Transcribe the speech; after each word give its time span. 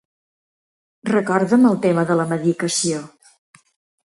Recorda'm 1.09 1.67
el 1.73 1.77
tema 1.85 2.07
de 2.13 2.15
la 2.23 2.25
medicació. 2.33 3.03